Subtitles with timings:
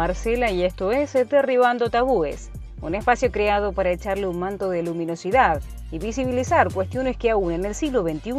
[0.00, 2.50] Marcela y esto es Derribando Tabúes,
[2.80, 5.60] un espacio creado para echarle un manto de luminosidad
[5.92, 8.32] y visibilizar cuestiones que aún en el siglo XXI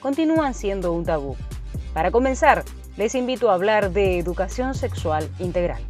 [0.00, 1.36] continúan siendo un tabú.
[1.92, 2.64] Para comenzar,
[2.96, 5.82] les invito a hablar de educación sexual integral.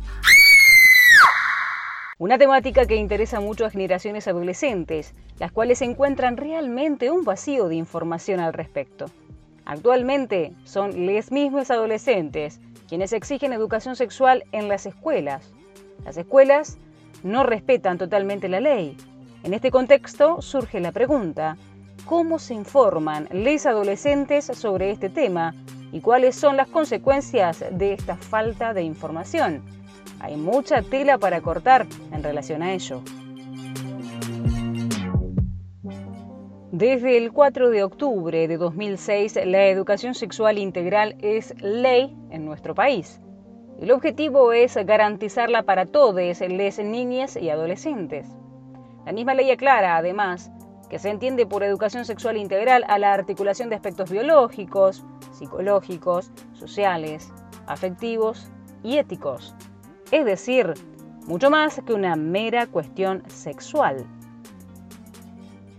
[2.18, 7.76] Una temática que interesa mucho a generaciones adolescentes, las cuales encuentran realmente un vacío de
[7.76, 9.06] información al respecto.
[9.66, 12.58] Actualmente son les mismos adolescentes
[12.92, 15.50] quienes exigen educación sexual en las escuelas.
[16.04, 16.76] Las escuelas
[17.22, 18.98] no respetan totalmente la ley.
[19.44, 21.56] En este contexto surge la pregunta,
[22.04, 25.54] ¿cómo se informan los adolescentes sobre este tema
[25.90, 29.62] y cuáles son las consecuencias de esta falta de información?
[30.20, 33.00] Hay mucha tela para cortar en relación a ello.
[36.72, 42.74] Desde el 4 de octubre de 2006, la educación sexual integral es ley en nuestro
[42.74, 43.20] país.
[43.78, 48.26] El objetivo es garantizarla para todos, les niñas y adolescentes.
[49.04, 50.50] La misma ley aclara, además,
[50.88, 57.30] que se entiende por educación sexual integral a la articulación de aspectos biológicos, psicológicos, sociales,
[57.66, 58.50] afectivos
[58.82, 59.54] y éticos.
[60.10, 60.72] Es decir,
[61.26, 64.06] mucho más que una mera cuestión sexual.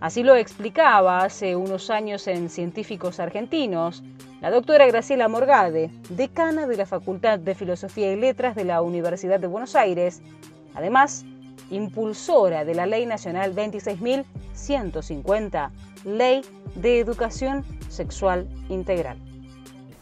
[0.03, 4.03] Así lo explicaba hace unos años en Científicos Argentinos
[4.41, 9.39] la doctora Graciela Morgade, decana de la Facultad de Filosofía y Letras de la Universidad
[9.39, 10.21] de Buenos Aires,
[10.73, 11.23] además
[11.71, 15.69] impulsora de la Ley Nacional 26.150,
[16.03, 16.41] Ley
[16.75, 19.15] de Educación Sexual Integral.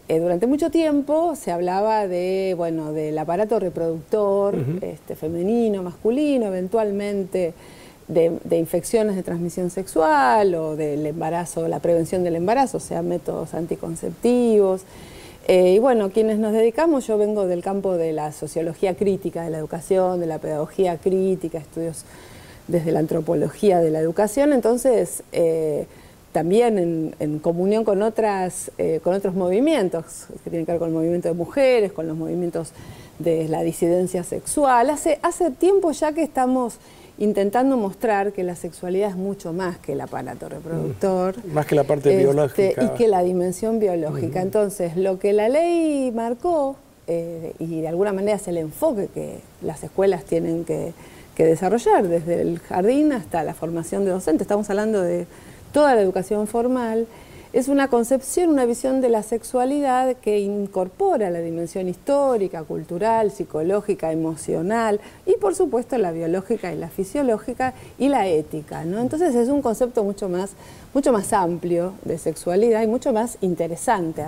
[0.07, 7.53] Eh, durante mucho tiempo se hablaba de, bueno, del aparato reproductor este, femenino, masculino, eventualmente
[8.13, 13.53] de, infecciones de transmisión sexual o del embarazo, la prevención del embarazo, o sea, métodos
[13.53, 14.81] anticonceptivos.
[15.47, 19.49] Eh, y bueno, quienes nos dedicamos, yo vengo del campo de la sociología crítica de
[19.49, 22.03] la educación, de la pedagogía crítica, estudios
[22.67, 25.87] desde la antropología de la educación, entonces eh,
[26.31, 30.93] también en, comunión con, otras, eh, con otros movimientos que tienen que ver con el
[30.93, 32.71] movimiento de mujeres, con los movimientos
[33.19, 34.89] de la disidencia sexual.
[34.89, 36.77] Hace, hace tiempo ya que estamos
[37.21, 41.35] intentando mostrar que la sexualidad es mucho más que el aparato reproductor.
[41.37, 41.53] Mm.
[41.53, 42.83] Más que la parte este, biológica.
[42.83, 44.41] Y que la dimensión biológica.
[44.41, 49.37] Entonces, lo que la ley marcó, eh, y de alguna manera es el enfoque que
[49.61, 50.93] las escuelas tienen que,
[51.35, 55.27] que desarrollar, desde el jardín hasta la formación de docentes, estamos hablando de
[55.71, 57.05] toda la educación formal,
[57.53, 64.11] es una concepción, una visión de la sexualidad que incorpora la dimensión histórica, cultural, psicológica,
[64.11, 68.85] emocional y por supuesto la biológica y la fisiológica y la ética.
[68.85, 68.99] ¿no?
[68.99, 70.51] Entonces es un concepto mucho más,
[70.93, 74.23] mucho más amplio de sexualidad y mucho más interesante.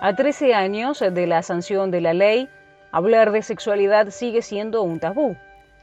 [0.00, 2.48] A 13 años de la sanción de la ley,
[2.92, 5.36] hablar de sexualidad sigue siendo un tabú.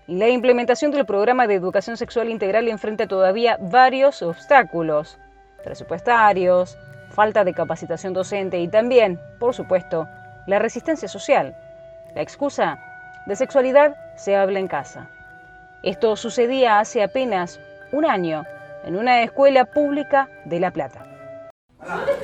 [0.07, 5.19] Y la implementación del programa de educación sexual integral enfrenta todavía varios obstáculos,
[5.63, 6.77] presupuestarios,
[7.09, 10.07] falta de capacitación docente y también, por supuesto,
[10.47, 11.55] la resistencia social.
[12.15, 12.79] La excusa
[13.25, 15.09] de sexualidad se habla en casa.
[15.83, 17.59] Esto sucedía hace apenas
[17.91, 18.45] un año
[18.83, 21.08] en una escuela pública de La Plata.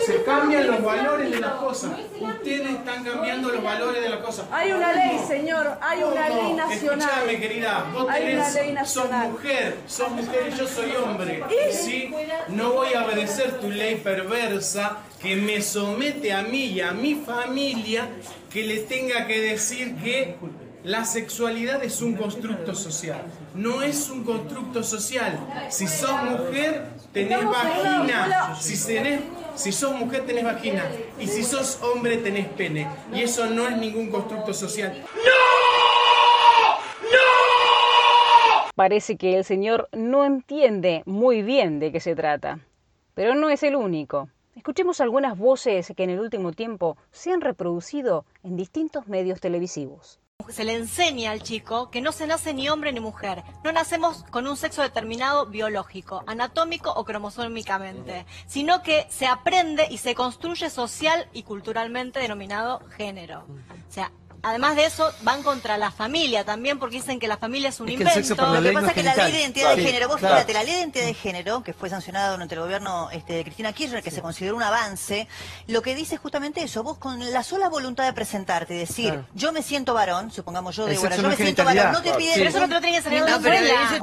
[0.06, 1.92] Se cambian los valores de las cosas.
[2.20, 4.46] Ustedes están cambiando los valores de las cosas.
[4.52, 5.78] Hay una ley, señor.
[5.82, 7.10] Hay una ley nacional.
[7.10, 7.86] Escúchame, querida.
[7.94, 9.78] Vos tenés, sos mujer.
[9.88, 11.44] Sos mujer y yo soy hombre.
[11.72, 12.14] ¿Sí?
[12.50, 17.16] No voy a obedecer tu ley perversa que me somete a mí y a mi
[17.16, 18.08] familia
[18.50, 20.38] que le tenga que decir que
[20.86, 23.24] la sexualidad es un constructo social.
[23.56, 25.40] No es un constructo social.
[25.70, 28.56] Si sos mujer, tenés vagina.
[28.60, 29.22] Si, tenés,
[29.56, 30.84] si sos mujer, tenés vagina.
[31.20, 32.88] Y si sos hombre, tenés pene.
[33.14, 35.04] Y eso no es ningún constructo social.
[35.16, 35.32] ¡No!
[37.12, 38.72] ¡No!
[38.76, 42.60] Parece que el señor no entiende muy bien de qué se trata.
[43.14, 44.30] Pero no es el único.
[44.56, 50.20] Escuchemos algunas voces que en el último tiempo se han reproducido en distintos medios televisivos
[50.50, 53.44] se le enseña al chico que no se nace ni hombre ni mujer.
[53.64, 59.98] No nacemos con un sexo determinado biológico, anatómico o cromosómicamente, sino que se aprende y
[59.98, 63.46] se construye social y culturalmente denominado género.
[63.90, 64.12] O sea,
[64.48, 67.90] Además de eso, van contra la familia también porque dicen que la familia es un
[67.90, 68.36] invento.
[68.52, 70.74] Lo que pasa es que la ley de identidad de género, vos fíjate, la ley
[70.74, 74.12] de identidad de género, que fue sancionada durante el gobierno este, de Cristina Kirchner, que
[74.12, 75.28] se consideró un avance,
[75.66, 79.52] lo que dice justamente eso, vos con la sola voluntad de presentarte y decir, yo
[79.52, 82.36] me siento varón, supongamos yo de yo me siento varón, no te piden...
[82.36, 84.00] Pero eso no te lo tiene que salir de la.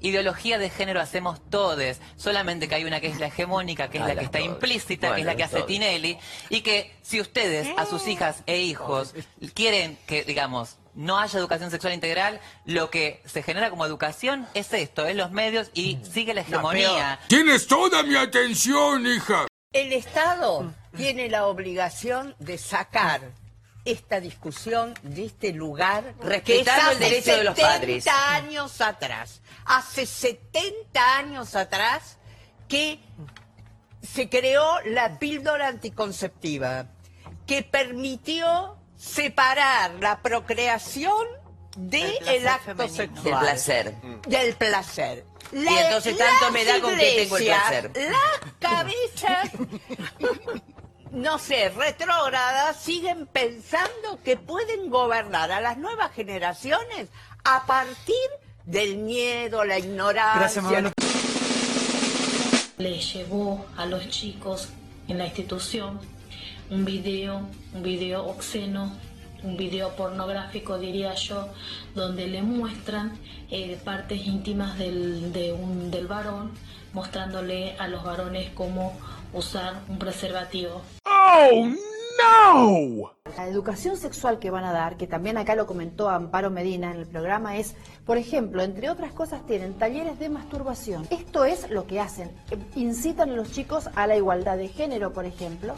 [0.00, 4.06] Ideología de género hacemos todos, solamente que hay una que es la hegemónica, que es
[4.06, 6.18] la que está implícita, que es la que hace Tinelli,
[6.50, 9.14] y que si ustedes a sus hijas e hijos
[9.54, 14.72] quieren que, digamos, no haya educación sexual integral, lo que se genera como educación es
[14.72, 17.20] esto, es los medios y sigue la hegemonía.
[17.28, 19.46] Tienes toda mi atención, hija.
[19.72, 23.20] El Estado tiene la obligación de sacar
[23.90, 28.04] esta discusión de este lugar respetando el derecho de los padres.
[28.04, 32.18] 70 años atrás, hace 70 años atrás
[32.68, 33.00] que
[34.02, 36.86] se creó la píldora anticonceptiva
[37.46, 41.26] que permitió separar la procreación
[41.76, 43.24] del acto sexual.
[43.24, 43.94] Del placer.
[44.26, 45.24] Del placer.
[45.52, 47.90] y entonces tanto me da con que tengo el placer.
[47.94, 49.50] Las cabezas
[51.12, 57.08] no sé, retrógradas siguen pensando que pueden gobernar a las nuevas generaciones
[57.44, 58.16] a partir
[58.64, 60.92] del miedo, la ignorancia.
[62.76, 64.68] Le llevó a los chicos
[65.08, 66.00] en la institución
[66.70, 68.92] un video, un video obsceno,
[69.42, 71.48] un video pornográfico diría yo,
[71.94, 73.18] donde le muestran
[73.50, 76.52] eh, partes íntimas del, de un, del varón,
[76.92, 78.98] mostrándole a los varones cómo
[79.32, 80.82] usar un preservativo.
[81.04, 81.68] ¡Oh,
[82.18, 83.12] no!
[83.36, 86.98] La educación sexual que van a dar, que también acá lo comentó Amparo Medina en
[86.98, 91.06] el programa, es, por ejemplo, entre otras cosas, tienen talleres de masturbación.
[91.10, 92.30] Esto es lo que hacen.
[92.74, 95.74] Incitan a los chicos a la igualdad de género, por ejemplo.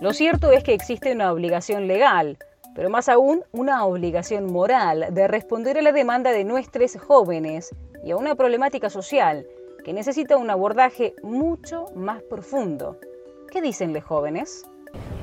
[0.00, 2.38] Lo cierto es que existe una obligación legal
[2.76, 7.74] pero más aún una obligación moral de responder a la demanda de nuestros jóvenes
[8.04, 9.46] y a una problemática social
[9.82, 12.98] que necesita un abordaje mucho más profundo.
[13.50, 14.66] ¿Qué dicen los jóvenes?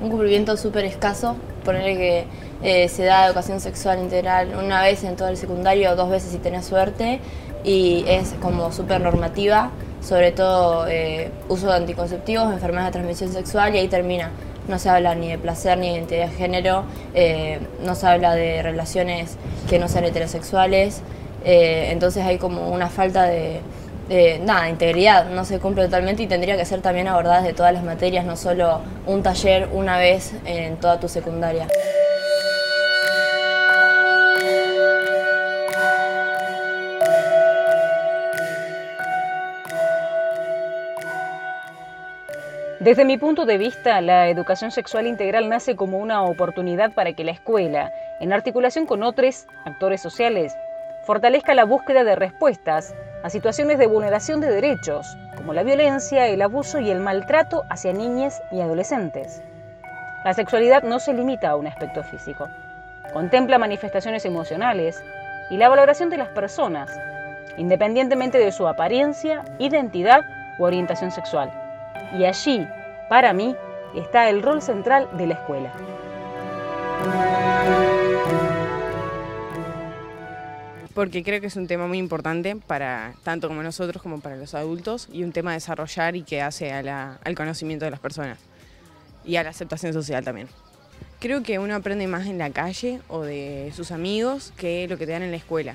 [0.02, 2.26] Un cumplimiento súper escaso, ponerle que
[2.62, 6.38] eh, se da educación sexual integral una vez en todo el secundario, dos veces si
[6.38, 7.20] tenés suerte,
[7.62, 13.74] y es como súper normativa, sobre todo eh, uso de anticonceptivos, enfermedades de transmisión sexual,
[13.74, 14.30] y ahí termina
[14.68, 16.84] no se habla ni de placer ni de identidad de género,
[17.14, 19.36] eh, no se habla de relaciones
[19.68, 21.02] que no sean heterosexuales,
[21.44, 23.60] eh, entonces hay como una falta de,
[24.08, 27.72] de, nada, integridad, no se cumple totalmente y tendría que ser también abordadas de todas
[27.72, 31.68] las materias, no solo un taller una vez en toda tu secundaria.
[42.80, 47.22] Desde mi punto de vista, la educación sexual integral nace como una oportunidad para que
[47.22, 50.56] la escuela, en articulación con otros actores sociales,
[51.06, 52.92] fortalezca la búsqueda de respuestas
[53.22, 55.06] a situaciones de vulneración de derechos,
[55.36, 59.40] como la violencia, el abuso y el maltrato hacia niñas y adolescentes.
[60.24, 62.48] La sexualidad no se limita a un aspecto físico,
[63.12, 65.00] contempla manifestaciones emocionales
[65.48, 66.90] y la valoración de las personas,
[67.56, 70.22] independientemente de su apariencia, identidad
[70.58, 71.63] u orientación sexual.
[72.18, 72.64] Y allí,
[73.08, 73.56] para mí,
[73.94, 75.72] está el rol central de la escuela.
[80.94, 84.54] Porque creo que es un tema muy importante para tanto como nosotros como para los
[84.54, 88.38] adultos y un tema a desarrollar y que hace al conocimiento de las personas
[89.24, 90.48] y a la aceptación social también.
[91.18, 95.06] Creo que uno aprende más en la calle o de sus amigos que lo que
[95.06, 95.74] te dan en la escuela.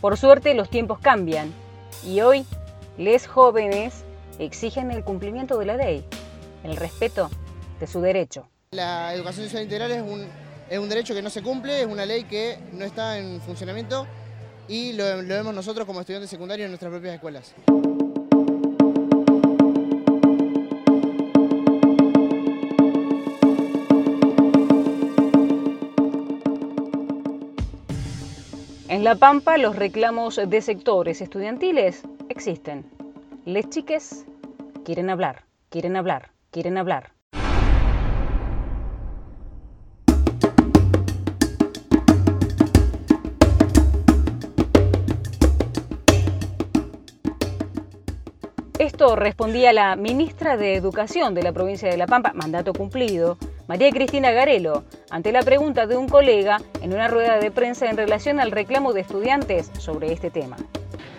[0.00, 1.52] Por suerte los tiempos cambian
[2.04, 2.46] y hoy
[2.96, 4.04] les jóvenes
[4.38, 6.02] exigen el cumplimiento de la ley,
[6.64, 7.28] el respeto
[7.78, 8.48] de su derecho.
[8.70, 10.26] La educación sexual integral es un,
[10.70, 14.06] es un derecho que no se cumple, es una ley que no está en funcionamiento
[14.68, 17.54] y lo, lo vemos nosotros como estudiantes secundarios en nuestras propias escuelas.
[28.90, 32.84] En La Pampa los reclamos de sectores estudiantiles existen.
[33.44, 34.26] Les chiques
[34.84, 37.12] quieren hablar, quieren hablar, quieren hablar.
[48.80, 53.38] Esto respondía la ministra de Educación de la provincia de La Pampa, mandato cumplido,
[53.70, 57.96] María Cristina Garelo, ante la pregunta de un colega en una rueda de prensa en
[57.96, 60.56] relación al reclamo de estudiantes sobre este tema.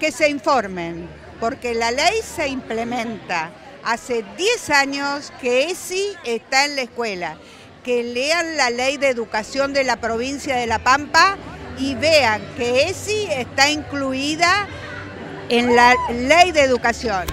[0.02, 1.08] Que se informen,
[1.40, 3.52] porque la ley se implementa.
[3.86, 7.38] Hace 10 años que ESI está en la escuela.
[7.86, 11.38] Que lean la ley de educación de la provincia de La Pampa
[11.80, 14.68] y vean que ESI está incluida
[15.48, 17.28] en la ley de educación,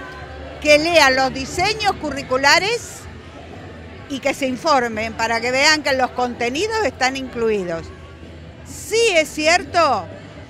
[0.63, 2.99] que lean los diseños curriculares
[4.09, 7.87] y que se informen para que vean que los contenidos están incluidos.
[8.67, 10.07] Sí es cierto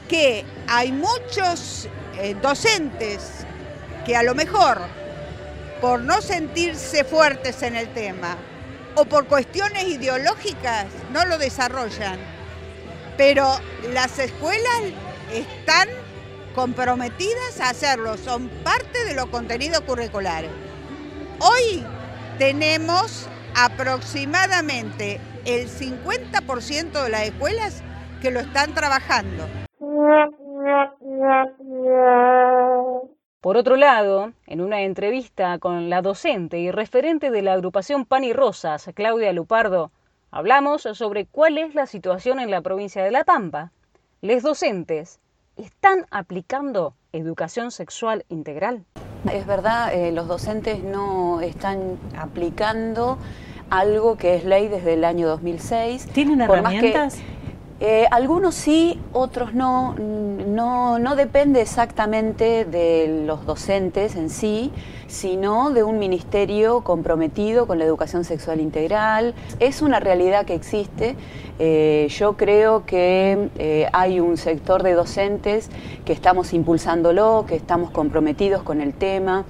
[0.08, 1.88] que hay muchos
[2.18, 3.44] eh, docentes
[4.04, 4.80] que a lo mejor
[5.80, 8.36] por no sentirse fuertes en el tema
[8.94, 12.18] o por cuestiones ideológicas no lo desarrollan,
[13.16, 13.60] pero
[13.92, 14.82] las escuelas
[15.32, 15.88] están
[16.54, 20.50] comprometidas a hacerlo, son parte de los contenidos curriculares.
[21.38, 21.84] Hoy
[22.38, 23.28] tenemos
[23.64, 27.82] aproximadamente el 50% de las escuelas
[28.20, 29.44] que lo están trabajando.
[33.40, 38.24] Por otro lado, en una entrevista con la docente y referente de la agrupación Pan
[38.24, 39.90] y Rosas, Claudia Lupardo,
[40.30, 43.72] hablamos sobre cuál es la situación en la provincia de La Pampa.
[44.20, 45.20] ¿Les docentes
[45.56, 48.84] están aplicando educación sexual integral?
[49.32, 53.18] Es verdad, eh, los docentes no están aplicando
[53.70, 56.06] algo que es ley desde el año 2006.
[56.12, 57.18] ¿Tienen herramientas?
[57.80, 59.94] Eh, algunos sí, otros no.
[59.94, 60.98] no.
[60.98, 64.72] No depende exactamente de los docentes en sí,
[65.06, 69.34] sino de un ministerio comprometido con la educación sexual integral.
[69.60, 71.14] Es una realidad que existe.
[71.60, 75.70] Eh, yo creo que eh, hay un sector de docentes
[76.04, 79.44] que estamos impulsándolo, que estamos comprometidos con el tema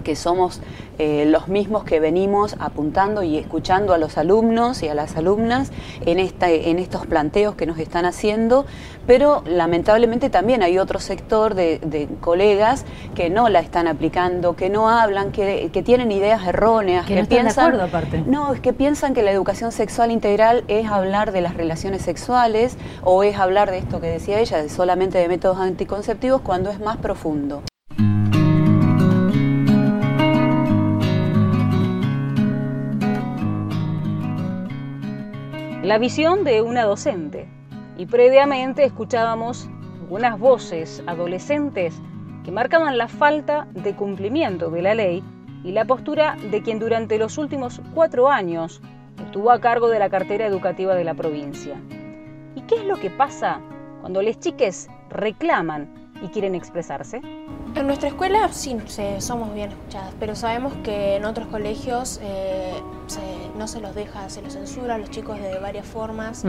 [0.00, 0.60] que somos
[1.02, 5.72] eh, los mismos que venimos apuntando y escuchando a los alumnos y a las alumnas
[6.04, 8.66] en, esta, en estos planteos que nos están haciendo,
[9.06, 14.90] pero lamentablemente también hay otro sector de, colegas que no la están aplicando, que no
[14.90, 18.22] hablan, que, tienen ideas erróneas, que, no piensan, de acuerdo, aparte.
[18.26, 22.76] No, es que piensan que la educación sexual integral es hablar de las relaciones sexuales
[23.02, 26.98] o es hablar de esto que decía ella, solamente de métodos anticonceptivos, cuando es más
[26.98, 27.62] profundo.
[35.90, 37.48] La visión de una docente.
[37.98, 39.68] Y previamente escuchábamos
[40.02, 42.00] algunas voces adolescentes
[42.44, 45.24] que marcaban la falta de cumplimiento de la ley
[45.64, 48.80] y la postura de quien durante los últimos cuatro años
[49.20, 51.74] estuvo a cargo de la cartera educativa de la provincia.
[52.54, 53.60] ¿Y qué es lo que pasa
[54.00, 55.92] cuando les chiques reclaman
[56.22, 57.20] y quieren expresarse?
[57.76, 58.76] En nuestra escuela sí
[59.20, 62.74] somos bien escuchadas, pero sabemos que en otros colegios eh,
[63.56, 66.44] no se los deja, se los censura a los chicos de varias formas.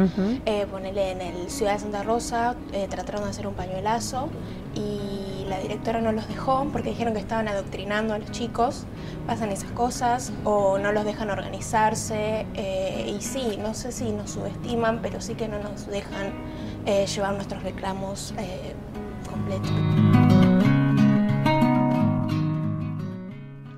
[0.46, 4.30] Eh, ponele en el Ciudad de Santa Rosa, eh, trataron de hacer un pañuelazo
[4.74, 8.86] y la directora no los dejó porque dijeron que estaban adoctrinando a los chicos.
[9.28, 15.02] Pasan esas cosas o no los dejan organizarse y sí, no sé si nos subestiman,
[15.04, 16.34] pero sí que no nos dejan
[16.86, 18.34] llevar nuestros reclamos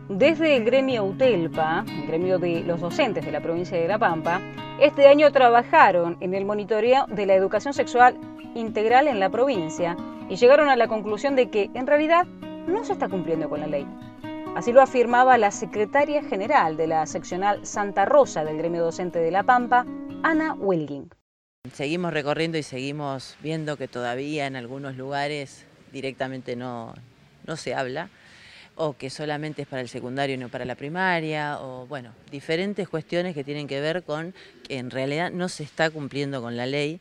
[0.10, 4.40] Desde el gremio UTELPA, el gremio de los docentes de la provincia de La Pampa,
[4.80, 8.18] este año trabajaron en el monitoreo de la educación sexual
[8.56, 9.98] integral en la provincia
[10.30, 12.26] y llegaron a la conclusión de que en realidad
[12.68, 13.88] no se está cumpliendo con la ley.
[14.56, 19.32] Así lo afirmaba la secretaria general de la seccional Santa Rosa del gremio docente de
[19.32, 19.86] La Pampa,
[20.22, 21.10] Ana Wilging.
[21.72, 26.94] Seguimos recorriendo y seguimos viendo que todavía en algunos lugares directamente no,
[27.48, 28.10] no se habla
[28.76, 32.90] o que solamente es para el secundario y no para la primaria, o bueno, diferentes
[32.90, 34.34] cuestiones que tienen que ver con
[34.68, 37.00] que en realidad no se está cumpliendo con la ley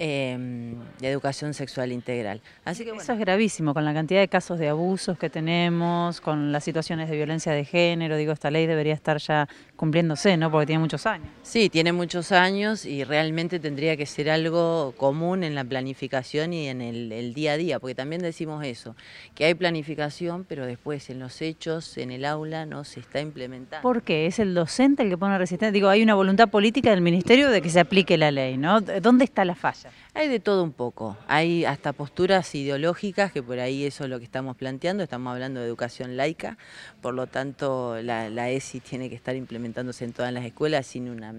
[0.00, 2.40] Em, de educación sexual integral.
[2.64, 6.52] Así que Eso es gravísimo, con la cantidad de casos de abusos que tenemos, con
[6.52, 10.50] las situaciones de violencia de género, digo, esta ley debería estar ya cumpliéndose, ¿no?
[10.50, 11.28] Porque tiene muchos años.
[11.44, 16.66] Sí, tiene muchos años y realmente tendría que ser algo común en la planificación y
[16.66, 18.96] en el, día a día, porque también decimos eso,
[19.36, 23.82] que hay planificación, pero después en los hechos, en el aula, no se está implementando.
[23.82, 24.26] ¿Por qué?
[24.26, 25.70] ¿Es el docente el que pone resistencia?
[25.70, 28.80] Digo, hay una voluntad política del Ministerio de que se aplique la ley, ¿no?
[28.80, 29.90] ¿Dónde está la falla?
[30.18, 31.16] Hay de todo un poco.
[31.28, 35.04] Hay hasta posturas ideológicas, que por ahí eso es lo que estamos planteando.
[35.04, 36.58] Estamos hablando de educación laica,
[37.00, 41.36] por lo tanto la, ESI tiene que estar implementándose en todas las escuelas sin una...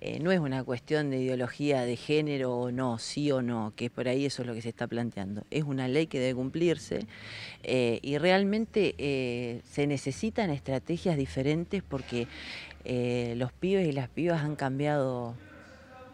[0.00, 3.88] Eh, no es una cuestión de ideología de género o no, sí o no, que
[3.88, 5.44] por ahí eso es lo que se está planteando.
[5.52, 7.06] Es una ley que debe cumplirse
[7.62, 12.26] eh, y realmente eh, se necesitan estrategias diferentes porque
[13.36, 15.36] los pibes y las pibas han cambiado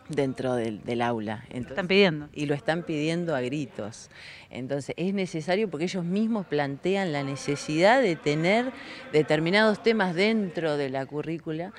[0.09, 1.45] dentro del, aula.
[1.51, 2.29] están pidiendo.
[2.33, 4.11] Y lo están pidiendo a gritos.
[4.51, 8.73] Entonces es necesario porque ellos mismos plantean la necesidad de tener
[9.13, 11.73] determinados temas dentro de la currícula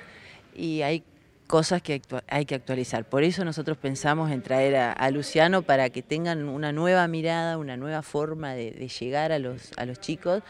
[0.55, 1.03] y hay
[1.47, 3.05] cosas que hay que actualizar.
[3.05, 7.77] Por eso nosotros pensamos en traer a, Luciano para que tengan una nueva mirada, una
[7.77, 10.43] nueva forma de, llegar a los, a los chicos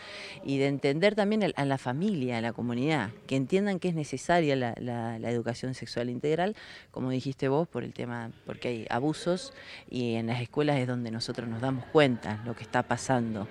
[0.44, 4.56] y de entender también a, la familia, a la comunidad, que entiendan que es necesaria
[4.56, 6.56] la, educación sexual integral,
[6.92, 9.54] como dijiste vos, por el tema, porque hay abusos
[9.90, 13.48] y en las escuelas es donde nosotros nos damos cuenta lo que está pasando.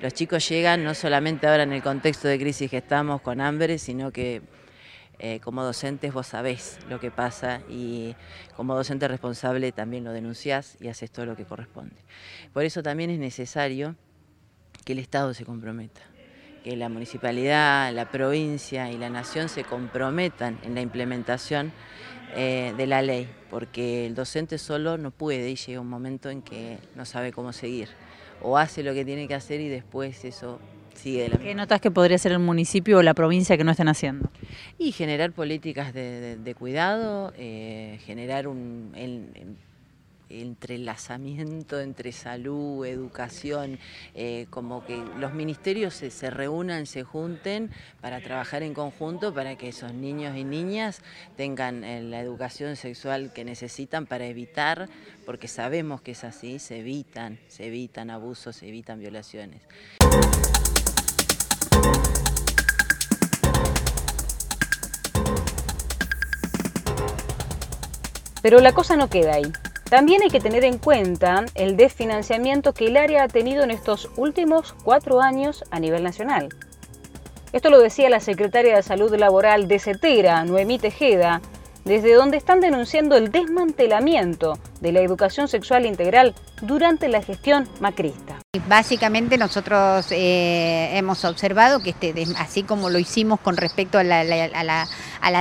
[0.00, 3.78] Los chicos llegan no solamente ahora en el contexto de crisis que estamos con hambre,
[3.78, 4.42] sino que
[5.20, 8.14] eh, como docentes vos sabés lo que pasa y
[8.54, 11.96] como docente responsable también lo denunciás y haces todo lo que corresponde.
[12.52, 13.96] Por eso también es necesario
[14.84, 16.00] que el Estado se comprometa,
[16.62, 21.72] que la municipalidad, la provincia y la nación se comprometan en la implementación
[22.36, 26.42] eh, de la ley, porque el docente solo no puede y llega un momento en
[26.42, 27.88] que no sabe cómo seguir,
[28.40, 30.60] o hace lo que tiene que hacer y después eso
[31.02, 34.30] ¿Qué notas que podría ser el municipio o la provincia que no estén haciendo?
[34.78, 38.92] Y generar políticas de, cuidado, eh, generar un
[40.30, 43.78] entrelazamiento entre salud, educación,
[44.14, 47.70] eh, como que los ministerios se, reúnan, se junten
[48.00, 51.02] para trabajar en conjunto para que esos niños y niñas
[51.36, 54.88] tengan eh, la educación sexual que necesitan para evitar,
[55.24, 59.62] porque sabemos que es así, se evitan, se evitan abusos, se evitan violaciones.
[68.40, 69.52] Pero la cosa no queda ahí.
[69.88, 74.10] También hay que tener en cuenta el desfinanciamiento que el área ha tenido en estos
[74.16, 76.50] últimos cuatro años a nivel nacional.
[77.54, 81.40] Esto lo decía la secretaria de Salud Laboral de CETERA, Noemí Tejeda,
[81.86, 88.38] desde donde están denunciando el desmantelamiento de la educación sexual integral durante la gestión macrista.
[88.68, 94.86] Básicamente nosotros eh, hemos observado que este, así como lo hicimos con respecto a la,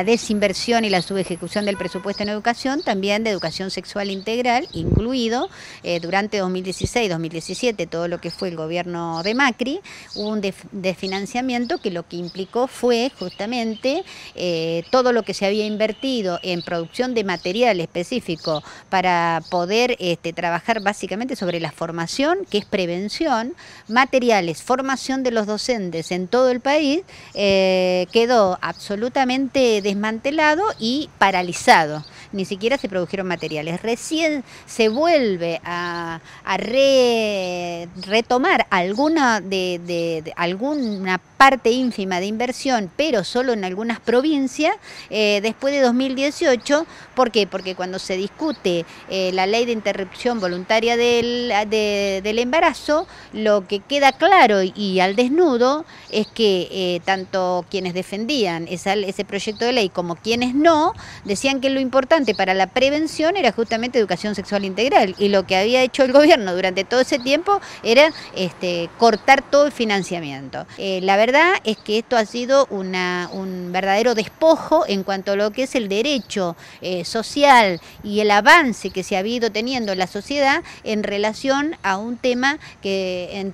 [0.07, 5.49] desinversión y la subejecución del presupuesto en educación, también de educación sexual integral, incluido
[5.83, 9.81] eh, durante 2016-2017, todo lo que fue el gobierno de Macri,
[10.15, 14.03] hubo un desfinanciamiento que lo que implicó fue justamente
[14.35, 20.33] eh, todo lo que se había invertido en producción de material específico para poder este,
[20.33, 23.53] trabajar básicamente sobre la formación, que es prevención
[23.87, 27.01] materiales, formación de los docentes en todo el país,
[27.33, 33.81] eh, quedó absolutamente desmantelado y paralizado ni siquiera se produjeron materiales.
[33.81, 36.19] Recién se vuelve a,
[38.05, 44.75] retomar alguna, de, alguna parte ínfima de inversión, pero solo en algunas provincias,
[45.09, 46.85] eh, después de 2018.
[47.15, 47.47] ¿Por qué?
[47.47, 53.79] Porque cuando se discute eh, la ley de interrupción voluntaria del, del embarazo, lo que
[53.79, 59.89] queda claro y al desnudo es que eh, tanto quienes defendían ese proyecto de ley
[59.89, 60.93] como quienes no,
[61.25, 65.55] decían que lo importante para la prevención era justamente educación sexual integral y lo que
[65.55, 70.65] había hecho el gobierno durante todo ese tiempo era este, cortar todo el financiamiento.
[70.77, 75.51] Eh, la verdad es que esto ha sido un verdadero despojo en cuanto a lo
[75.51, 79.99] que es el derecho eh, social y el avance que se ha habido teniendo en
[79.99, 83.53] la sociedad en relación a un tema que en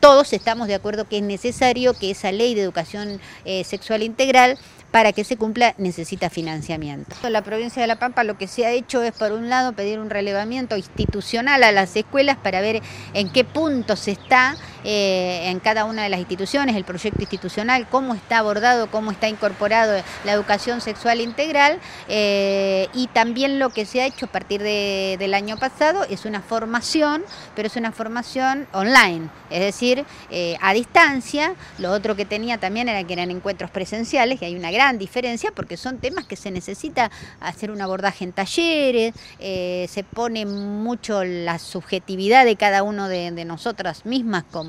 [0.00, 4.58] todos estamos de acuerdo que es necesario que esa ley de educación eh, sexual integral
[4.90, 7.14] para que se cumpla necesita financiamiento.
[7.28, 9.98] La provincia de La Pampa lo que se ha hecho es, por un lado, pedir
[9.98, 12.82] un relevamiento institucional a las escuelas para ver
[13.14, 17.86] en qué punto se está eh, en cada una de las instituciones, el proyecto institucional,
[17.88, 23.86] cómo está abordado, cómo está incorporado la educación sexual integral eh, y también lo que
[23.86, 27.22] se ha hecho a partir del año pasado es una formación,
[27.54, 31.54] pero es una formación online, es decir, eh, a distancia.
[31.78, 35.50] Lo otro que tenía también era que eran encuentros presenciales y hay una gran diferencia
[35.52, 37.10] porque son temas que se necesita
[37.40, 44.04] hacer un abordaje en talleres, se pone mucho la subjetividad de cada uno de, nosotras
[44.04, 44.67] mismas como,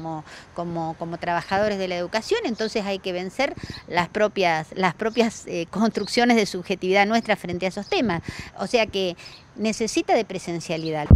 [0.56, 3.56] como, como, trabajadores de la educación, entonces hay que vencer
[3.88, 8.22] las propias, las propias eh, construcciones de subjetividad nuestra frente a esos temas.
[8.58, 9.16] O sea que
[9.56, 11.08] necesita de presencialidad.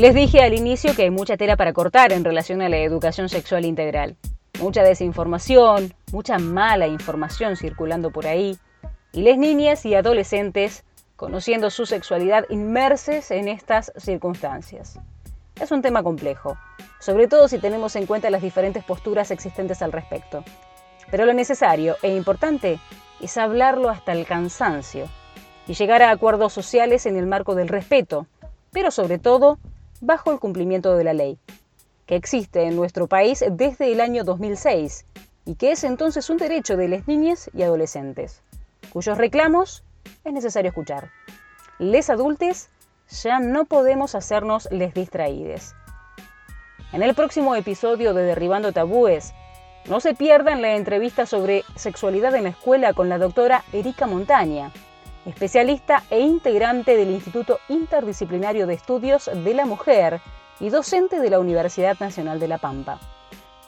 [0.00, 3.28] Les dije al inicio que hay mucha tela para cortar en relación a la educación
[3.28, 4.16] sexual integral.
[4.58, 8.58] Mucha desinformación, mucha mala información circulando por ahí.
[9.12, 10.84] Y las niñas y adolescentes
[11.16, 14.98] conociendo su sexualidad inmerses en estas circunstancias.
[15.60, 16.56] Es un tema complejo,
[16.98, 20.42] sobre todo si tenemos en cuenta las diferentes posturas existentes al respecto.
[21.10, 22.78] Pero lo necesario e importante
[23.20, 25.08] es hablarlo hasta el cansancio
[25.66, 28.26] y llegar a acuerdos sociales en el marco del respeto,
[28.72, 29.58] pero sobre todo
[30.00, 31.38] bajo el cumplimiento de la ley,
[32.06, 35.04] que existe en nuestro país desde el año 2006
[35.50, 38.40] y que es entonces un derecho de las niñas y adolescentes,
[38.92, 39.82] cuyos reclamos
[40.22, 41.10] es necesario escuchar.
[41.80, 42.70] Les adultes
[43.08, 45.74] ya no podemos hacernos les distraídes.
[46.92, 49.32] En el próximo episodio de Derribando Tabúes,
[49.88, 54.70] no se pierdan la entrevista sobre sexualidad en la escuela con la doctora Erika Montaña,
[55.26, 60.20] especialista e integrante del Instituto Interdisciplinario de Estudios de la Mujer
[60.60, 63.00] y docente de la Universidad Nacional de La Pampa.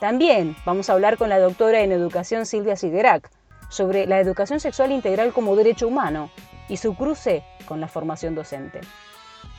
[0.03, 3.31] También vamos a hablar con la doctora en educación Silvia Siderac
[3.69, 6.29] sobre la educación sexual integral como derecho humano
[6.67, 8.81] y su cruce con la formación docente.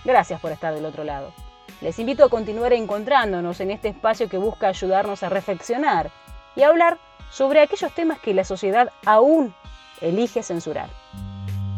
[0.04, 1.32] Gracias por estar del otro lado.
[1.80, 6.10] Les invito a continuar encontrándonos en este espacio que busca ayudarnos a reflexionar
[6.56, 6.98] y hablar
[7.30, 9.54] sobre aquellos temas que la sociedad aún
[10.02, 10.90] elige censurar.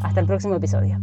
[0.02, 0.98] Hasta el próximo episodio.